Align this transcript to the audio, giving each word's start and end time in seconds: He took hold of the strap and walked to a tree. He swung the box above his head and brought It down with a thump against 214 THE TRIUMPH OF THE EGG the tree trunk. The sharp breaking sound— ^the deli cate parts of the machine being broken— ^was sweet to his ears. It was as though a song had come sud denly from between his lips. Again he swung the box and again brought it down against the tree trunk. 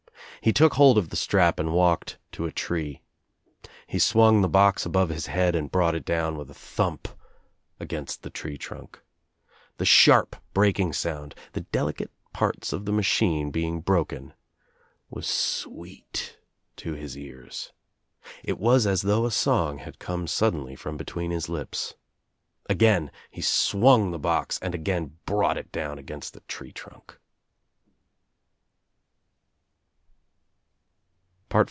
He 0.43 0.51
took 0.51 0.73
hold 0.73 0.97
of 0.97 1.09
the 1.09 1.15
strap 1.15 1.59
and 1.59 1.71
walked 1.71 2.17
to 2.31 2.47
a 2.47 2.51
tree. 2.51 3.03
He 3.85 3.99
swung 3.99 4.41
the 4.41 4.49
box 4.49 4.87
above 4.87 5.09
his 5.09 5.27
head 5.27 5.53
and 5.53 5.71
brought 5.71 5.93
It 5.93 6.03
down 6.03 6.35
with 6.35 6.49
a 6.49 6.53
thump 6.55 7.09
against 7.79 8.23
214 8.23 8.23
THE 8.53 8.57
TRIUMPH 8.57 8.81
OF 8.85 8.89
THE 8.93 8.95
EGG 8.95 8.97
the 8.97 8.97
tree 8.97 8.97
trunk. 8.97 9.01
The 9.77 9.85
sharp 9.85 10.35
breaking 10.55 10.93
sound— 10.93 11.35
^the 11.53 11.67
deli 11.71 11.93
cate 11.93 12.09
parts 12.33 12.73
of 12.73 12.85
the 12.85 12.91
machine 12.91 13.51
being 13.51 13.81
broken— 13.81 14.33
^was 15.13 15.25
sweet 15.25 16.39
to 16.77 16.93
his 16.95 17.15
ears. 17.15 17.71
It 18.43 18.57
was 18.57 18.87
as 18.87 19.03
though 19.03 19.27
a 19.27 19.31
song 19.31 19.77
had 19.77 19.99
come 19.99 20.25
sud 20.25 20.55
denly 20.55 20.75
from 20.75 20.97
between 20.97 21.29
his 21.29 21.49
lips. 21.49 21.93
Again 22.67 23.11
he 23.29 23.41
swung 23.43 24.09
the 24.09 24.17
box 24.17 24.57
and 24.59 24.73
again 24.73 25.19
brought 25.27 25.57
it 25.59 25.71
down 25.71 25.99
against 25.99 26.33
the 26.33 26.39
tree 26.47 26.71
trunk. 26.71 27.19